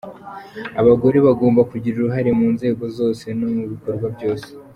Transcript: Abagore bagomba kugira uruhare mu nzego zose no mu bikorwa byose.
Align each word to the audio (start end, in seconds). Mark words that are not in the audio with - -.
Abagore 0.81 1.17
bagomba 1.27 1.61
kugira 1.71 1.95
uruhare 1.97 2.29
mu 2.39 2.47
nzego 2.55 2.83
zose 2.97 3.25
no 3.39 3.47
mu 3.55 3.63
bikorwa 3.71 4.07
byose. 4.15 4.49